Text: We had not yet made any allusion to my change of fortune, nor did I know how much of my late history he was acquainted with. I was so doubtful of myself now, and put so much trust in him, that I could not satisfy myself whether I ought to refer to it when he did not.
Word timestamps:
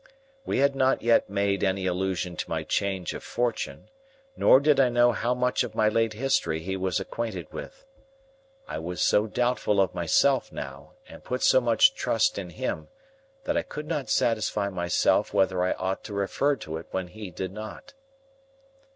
We 0.47 0.57
had 0.57 0.75
not 0.75 1.03
yet 1.03 1.29
made 1.29 1.63
any 1.63 1.85
allusion 1.85 2.35
to 2.37 2.49
my 2.49 2.63
change 2.63 3.13
of 3.13 3.21
fortune, 3.23 3.91
nor 4.35 4.59
did 4.59 4.79
I 4.79 4.89
know 4.89 5.11
how 5.11 5.35
much 5.35 5.63
of 5.63 5.75
my 5.75 5.89
late 5.89 6.13
history 6.13 6.59
he 6.61 6.75
was 6.75 6.99
acquainted 6.99 7.53
with. 7.53 7.85
I 8.67 8.79
was 8.79 8.99
so 8.99 9.27
doubtful 9.27 9.79
of 9.79 9.93
myself 9.93 10.51
now, 10.51 10.93
and 11.07 11.23
put 11.23 11.43
so 11.43 11.61
much 11.61 11.93
trust 11.93 12.39
in 12.39 12.49
him, 12.49 12.87
that 13.43 13.55
I 13.55 13.61
could 13.61 13.85
not 13.85 14.09
satisfy 14.09 14.69
myself 14.69 15.35
whether 15.35 15.61
I 15.63 15.73
ought 15.73 16.03
to 16.05 16.15
refer 16.15 16.55
to 16.55 16.77
it 16.77 16.87
when 16.89 17.09
he 17.09 17.29
did 17.29 17.51
not. 17.51 17.93